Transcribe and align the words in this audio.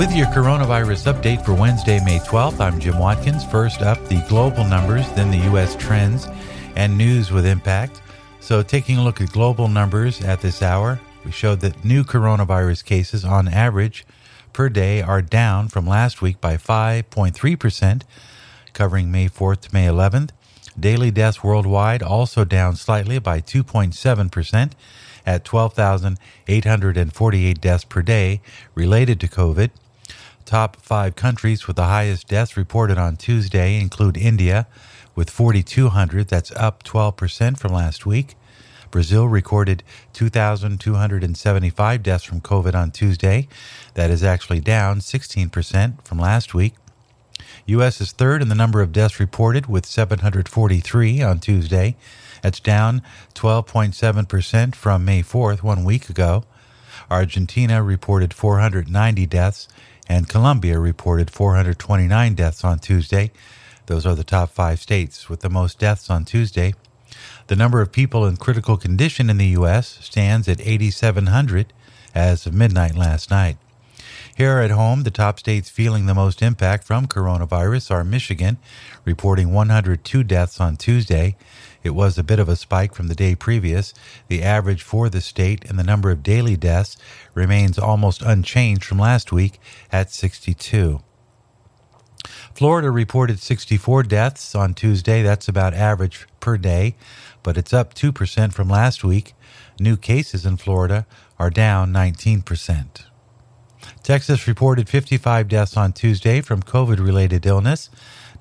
With 0.00 0.14
your 0.16 0.28
coronavirus 0.28 1.12
update 1.12 1.44
for 1.44 1.52
Wednesday, 1.52 2.02
May 2.02 2.20
12th, 2.20 2.58
I'm 2.58 2.80
Jim 2.80 2.98
Watkins. 2.98 3.44
First 3.44 3.82
up, 3.82 4.02
the 4.08 4.24
global 4.30 4.64
numbers, 4.64 5.06
then 5.12 5.30
the 5.30 5.44
U.S. 5.50 5.76
trends 5.76 6.26
and 6.74 6.96
news 6.96 7.30
with 7.30 7.44
impact. 7.44 8.00
So, 8.40 8.62
taking 8.62 8.96
a 8.96 9.04
look 9.04 9.20
at 9.20 9.30
global 9.30 9.68
numbers 9.68 10.22
at 10.22 10.40
this 10.40 10.62
hour, 10.62 10.98
we 11.22 11.32
showed 11.32 11.60
that 11.60 11.84
new 11.84 12.02
coronavirus 12.02 12.86
cases 12.86 13.26
on 13.26 13.46
average 13.46 14.06
per 14.54 14.70
day 14.70 15.02
are 15.02 15.20
down 15.20 15.68
from 15.68 15.86
last 15.86 16.22
week 16.22 16.40
by 16.40 16.56
5.3%, 16.56 18.02
covering 18.72 19.12
May 19.12 19.28
4th 19.28 19.60
to 19.60 19.74
May 19.74 19.86
11th. 19.86 20.30
Daily 20.80 21.10
deaths 21.10 21.44
worldwide 21.44 22.02
also 22.02 22.44
down 22.44 22.76
slightly 22.76 23.18
by 23.18 23.42
2.7% 23.42 24.72
at 25.26 25.44
12,848 25.44 27.60
deaths 27.60 27.84
per 27.84 28.00
day 28.00 28.40
related 28.74 29.20
to 29.20 29.28
COVID. 29.28 29.68
Top 30.46 30.76
five 30.76 31.16
countries 31.16 31.66
with 31.66 31.76
the 31.76 31.84
highest 31.84 32.28
deaths 32.28 32.56
reported 32.56 32.96
on 32.96 33.16
Tuesday 33.16 33.78
include 33.78 34.16
India 34.16 34.66
with 35.14 35.28
4,200, 35.28 36.28
that's 36.28 36.50
up 36.52 36.82
12% 36.82 37.58
from 37.58 37.72
last 37.72 38.06
week. 38.06 38.36
Brazil 38.90 39.28
recorded 39.28 39.82
2,275 40.14 42.02
deaths 42.02 42.24
from 42.24 42.40
COVID 42.40 42.74
on 42.74 42.90
Tuesday. 42.90 43.48
That 43.94 44.10
is 44.10 44.24
actually 44.24 44.60
down 44.60 45.00
16% 45.00 46.04
from 46.04 46.18
last 46.18 46.54
week. 46.54 46.74
U.S. 47.66 48.00
is 48.00 48.12
third 48.12 48.42
in 48.42 48.48
the 48.48 48.54
number 48.54 48.80
of 48.80 48.92
deaths 48.92 49.20
reported 49.20 49.66
with 49.66 49.86
743 49.86 51.22
on 51.22 51.38
Tuesday. 51.38 51.96
That's 52.42 52.60
down 52.60 53.02
12.7% 53.34 54.74
from 54.74 55.04
May 55.04 55.22
4th, 55.22 55.62
one 55.62 55.84
week 55.84 56.08
ago. 56.08 56.44
Argentina 57.10 57.82
reported 57.82 58.32
490 58.32 59.26
deaths 59.26 59.68
and 60.08 60.28
Colombia 60.28 60.78
reported 60.78 61.30
429 61.30 62.34
deaths 62.34 62.64
on 62.64 62.78
Tuesday. 62.78 63.30
Those 63.86 64.06
are 64.06 64.14
the 64.14 64.24
top 64.24 64.50
five 64.50 64.80
states 64.80 65.28
with 65.28 65.40
the 65.40 65.48
most 65.48 65.78
deaths 65.78 66.10
on 66.10 66.24
Tuesday. 66.24 66.74
The 67.46 67.56
number 67.56 67.80
of 67.80 67.92
people 67.92 68.26
in 68.26 68.36
critical 68.36 68.76
condition 68.76 69.30
in 69.30 69.38
the 69.38 69.48
U.S. 69.48 69.98
stands 70.00 70.48
at 70.48 70.60
8,700 70.60 71.72
as 72.14 72.46
of 72.46 72.54
midnight 72.54 72.94
last 72.94 73.30
night. 73.30 73.56
Here 74.40 74.60
at 74.60 74.70
home, 74.70 75.02
the 75.02 75.10
top 75.10 75.38
states 75.38 75.68
feeling 75.68 76.06
the 76.06 76.14
most 76.14 76.40
impact 76.40 76.84
from 76.84 77.06
coronavirus 77.06 77.90
are 77.90 78.02
Michigan, 78.02 78.56
reporting 79.04 79.52
102 79.52 80.24
deaths 80.24 80.58
on 80.58 80.78
Tuesday. 80.78 81.36
It 81.82 81.90
was 81.90 82.16
a 82.16 82.22
bit 82.22 82.38
of 82.38 82.48
a 82.48 82.56
spike 82.56 82.94
from 82.94 83.08
the 83.08 83.14
day 83.14 83.34
previous. 83.34 83.92
The 84.28 84.42
average 84.42 84.82
for 84.82 85.10
the 85.10 85.20
state 85.20 85.66
and 85.68 85.78
the 85.78 85.84
number 85.84 86.10
of 86.10 86.22
daily 86.22 86.56
deaths 86.56 86.96
remains 87.34 87.78
almost 87.78 88.22
unchanged 88.22 88.82
from 88.82 88.98
last 88.98 89.30
week 89.30 89.60
at 89.92 90.10
62. 90.10 91.02
Florida 92.54 92.90
reported 92.90 93.40
64 93.40 94.04
deaths 94.04 94.54
on 94.54 94.72
Tuesday. 94.72 95.22
That's 95.22 95.48
about 95.48 95.74
average 95.74 96.26
per 96.40 96.56
day, 96.56 96.96
but 97.42 97.58
it's 97.58 97.74
up 97.74 97.92
2% 97.92 98.54
from 98.54 98.70
last 98.70 99.04
week. 99.04 99.34
New 99.78 99.98
cases 99.98 100.46
in 100.46 100.56
Florida 100.56 101.06
are 101.38 101.50
down 101.50 101.92
19%. 101.92 103.09
Texas 104.02 104.46
reported 104.46 104.88
55 104.88 105.48
deaths 105.48 105.76
on 105.76 105.92
Tuesday 105.92 106.40
from 106.40 106.62
COVID 106.62 106.98
related 106.98 107.46
illness. 107.46 107.90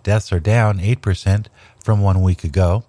Deaths 0.03 0.31
are 0.31 0.39
down 0.39 0.79
8% 0.79 1.47
from 1.83 2.01
one 2.01 2.21
week 2.21 2.43
ago. 2.43 2.83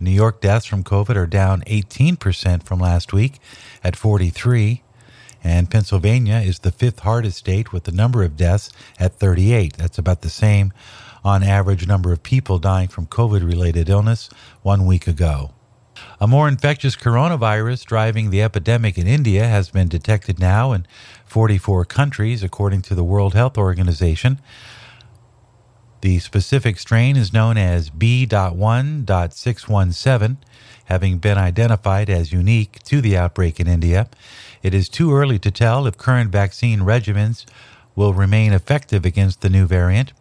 New 0.00 0.10
York 0.10 0.40
deaths 0.40 0.66
from 0.66 0.82
COVID 0.82 1.16
are 1.16 1.26
down 1.26 1.62
18% 1.62 2.62
from 2.62 2.78
last 2.80 3.12
week 3.12 3.38
at 3.84 3.96
43. 3.96 4.82
And 5.44 5.70
Pennsylvania 5.70 6.36
is 6.36 6.60
the 6.60 6.72
fifth 6.72 7.00
hardest 7.00 7.38
state 7.38 7.72
with 7.72 7.84
the 7.84 7.92
number 7.92 8.22
of 8.22 8.36
deaths 8.36 8.70
at 8.98 9.14
38. 9.14 9.76
That's 9.76 9.98
about 9.98 10.22
the 10.22 10.30
same 10.30 10.72
on 11.24 11.42
average 11.42 11.86
number 11.86 12.12
of 12.12 12.22
people 12.22 12.58
dying 12.58 12.88
from 12.88 13.06
COVID 13.06 13.46
related 13.46 13.88
illness 13.88 14.30
one 14.62 14.86
week 14.86 15.06
ago. 15.06 15.52
A 16.22 16.26
more 16.26 16.48
infectious 16.48 16.96
coronavirus 16.96 17.86
driving 17.86 18.28
the 18.28 18.42
epidemic 18.42 18.98
in 18.98 19.06
India 19.06 19.46
has 19.46 19.70
been 19.70 19.88
detected 19.88 20.38
now 20.38 20.72
in 20.72 20.86
44 21.24 21.86
countries, 21.86 22.42
according 22.42 22.82
to 22.82 22.94
the 22.94 23.02
World 23.02 23.32
Health 23.32 23.56
Organization. 23.56 24.38
The 26.02 26.18
specific 26.18 26.78
strain 26.78 27.16
is 27.16 27.32
known 27.32 27.56
as 27.56 27.88
B.1.617, 27.88 30.36
having 30.84 31.16
been 31.16 31.38
identified 31.38 32.10
as 32.10 32.34
unique 32.34 32.82
to 32.82 33.00
the 33.00 33.16
outbreak 33.16 33.58
in 33.58 33.66
India. 33.66 34.06
It 34.62 34.74
is 34.74 34.90
too 34.90 35.14
early 35.14 35.38
to 35.38 35.50
tell 35.50 35.86
if 35.86 35.96
current 35.96 36.30
vaccine 36.30 36.80
regimens 36.80 37.46
will 37.96 38.12
remain 38.12 38.52
effective 38.52 39.06
against 39.06 39.40
the 39.40 39.48
new 39.48 39.64
variant. 39.64 40.12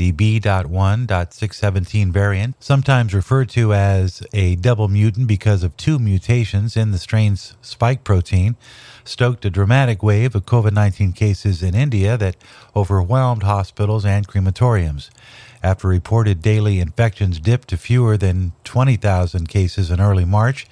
The 0.00 0.12
B.1.617 0.12 2.10
variant, 2.10 2.54
sometimes 2.58 3.12
referred 3.12 3.50
to 3.50 3.74
as 3.74 4.22
a 4.32 4.56
double 4.56 4.88
mutant 4.88 5.26
because 5.26 5.62
of 5.62 5.76
two 5.76 5.98
mutations 5.98 6.74
in 6.74 6.90
the 6.90 6.96
strain's 6.96 7.54
spike 7.60 8.02
protein, 8.02 8.56
stoked 9.04 9.44
a 9.44 9.50
dramatic 9.50 10.02
wave 10.02 10.34
of 10.34 10.46
COVID 10.46 10.72
19 10.72 11.12
cases 11.12 11.62
in 11.62 11.74
India 11.74 12.16
that 12.16 12.36
overwhelmed 12.74 13.42
hospitals 13.42 14.06
and 14.06 14.26
crematoriums. 14.26 15.10
After 15.62 15.88
reported 15.88 16.40
daily 16.40 16.80
infections 16.80 17.38
dipped 17.38 17.68
to 17.68 17.76
fewer 17.76 18.16
than 18.16 18.52
20,000 18.64 19.50
cases 19.50 19.90
in 19.90 20.00
early 20.00 20.24
March, 20.24 20.66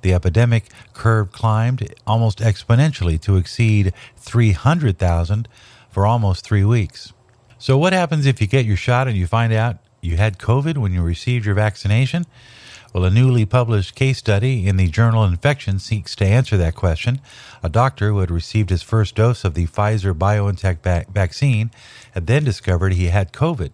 the 0.00 0.12
epidemic 0.12 0.64
curve 0.92 1.30
climbed 1.30 1.94
almost 2.04 2.40
exponentially 2.40 3.20
to 3.20 3.36
exceed 3.36 3.94
300,000 4.16 5.46
for 5.88 6.04
almost 6.04 6.44
three 6.44 6.64
weeks. 6.64 7.12
So, 7.62 7.78
what 7.78 7.92
happens 7.92 8.26
if 8.26 8.40
you 8.40 8.48
get 8.48 8.66
your 8.66 8.76
shot 8.76 9.06
and 9.06 9.16
you 9.16 9.28
find 9.28 9.52
out 9.52 9.78
you 10.00 10.16
had 10.16 10.36
COVID 10.36 10.78
when 10.78 10.92
you 10.92 11.00
received 11.00 11.46
your 11.46 11.54
vaccination? 11.54 12.26
Well, 12.92 13.04
a 13.04 13.10
newly 13.10 13.46
published 13.46 13.94
case 13.94 14.18
study 14.18 14.66
in 14.66 14.78
the 14.78 14.88
journal 14.88 15.22
Infection 15.22 15.78
seeks 15.78 16.16
to 16.16 16.26
answer 16.26 16.56
that 16.56 16.74
question. 16.74 17.20
A 17.62 17.68
doctor 17.68 18.08
who 18.08 18.18
had 18.18 18.32
received 18.32 18.70
his 18.70 18.82
first 18.82 19.14
dose 19.14 19.44
of 19.44 19.54
the 19.54 19.68
Pfizer 19.68 20.12
BioNTech 20.12 21.06
vaccine 21.12 21.70
had 22.10 22.26
then 22.26 22.42
discovered 22.42 22.94
he 22.94 23.06
had 23.06 23.32
COVID. 23.32 23.70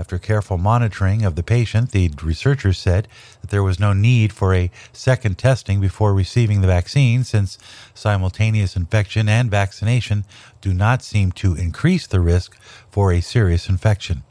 After 0.00 0.18
careful 0.18 0.56
monitoring 0.56 1.26
of 1.26 1.34
the 1.34 1.42
patient, 1.42 1.90
the 1.90 2.10
researchers 2.22 2.78
said 2.78 3.06
that 3.42 3.50
there 3.50 3.62
was 3.62 3.78
no 3.78 3.92
need 3.92 4.32
for 4.32 4.54
a 4.54 4.70
second 4.94 5.36
testing 5.36 5.78
before 5.78 6.14
receiving 6.14 6.62
the 6.62 6.66
vaccine 6.66 7.22
since 7.22 7.58
simultaneous 7.92 8.76
infection 8.76 9.28
and 9.28 9.50
vaccination 9.50 10.24
do 10.62 10.72
not 10.72 11.02
seem 11.02 11.32
to 11.32 11.54
increase 11.54 12.06
the 12.06 12.18
risk 12.18 12.56
for 12.90 13.12
a 13.12 13.20
serious 13.20 13.68
infection. 13.68 14.22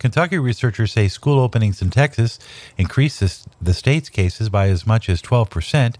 Kentucky 0.00 0.40
researchers 0.40 0.90
say 0.90 1.06
school 1.06 1.38
openings 1.38 1.80
in 1.80 1.90
Texas 1.90 2.40
increased 2.76 3.46
the 3.62 3.74
state's 3.74 4.08
cases 4.08 4.48
by 4.48 4.70
as 4.70 4.88
much 4.88 5.08
as 5.08 5.22
12% 5.22 5.94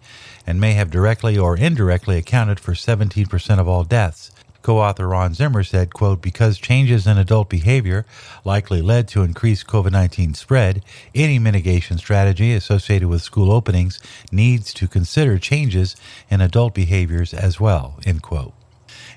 and 0.49 0.61
may 0.61 0.73
have 0.73 0.91
directly 0.91 1.39
or 1.39 1.57
indirectly 1.57 2.19
accounted 2.19 2.59
for 2.59 2.73
17% 2.73 3.61
of 3.61 3.69
all 3.69 3.85
deaths. 3.85 4.33
Co-author 4.63 5.09
Ron 5.09 5.35
Zimmer 5.35 5.65
said, 5.65 5.93
quote, 5.93 6.23
because 6.23 6.59
changes 6.59 7.07
in 7.07 7.19
adult 7.19 7.49
behavior 7.49 8.07
likely 8.45 8.81
led 8.81 9.09
to 9.09 9.23
increased 9.23 9.67
COVID-19 9.67 10.37
spread, 10.37 10.85
any 11.15 11.39
mitigation 11.39 11.99
strategy 11.99 12.55
associated 12.55 13.09
with 13.09 13.23
school 13.23 13.51
openings 13.51 14.01
needs 14.31 14.73
to 14.75 14.89
consider 14.89 15.39
changes 15.39 15.97
in 16.31 16.41
adult 16.41 16.75
behaviors 16.75 17.35
as 17.35 17.61
well, 17.61 17.99
end 18.07 18.23
quote. 18.23 18.55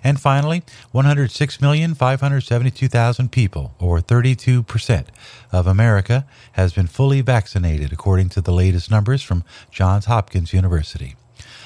And 0.04 0.20
finally, 0.20 0.64
106,572,000 0.94 3.32
people, 3.32 3.74
or 3.80 4.00
32% 4.00 5.06
of 5.52 5.68
America, 5.68 6.26
has 6.54 6.74
been 6.74 6.88
fully 6.88 7.22
vaccinated, 7.22 7.92
according 7.92 8.30
to 8.30 8.42
the 8.42 8.52
latest 8.52 8.90
numbers 8.92 9.24
from 9.24 9.44
Johns 9.72 10.06
Hopkins 10.06 10.54
University. 10.54 11.16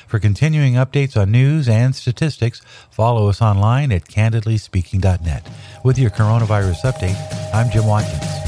For 0.10 0.18
continuing 0.18 0.74
updates 0.74 1.16
on 1.16 1.30
news 1.30 1.70
and 1.70 1.96
statistics, 1.96 2.64
follow 2.90 3.30
us 3.30 3.44
online 3.44 3.92
at 3.92 4.06
candidlyspeaking.net. 4.06 5.48
With 5.84 6.00
your 6.00 6.10
coronavirus 6.10 6.92
update, 6.92 7.54
I'm 7.54 7.70
Jim 7.70 7.86
Watkins. 7.86 8.39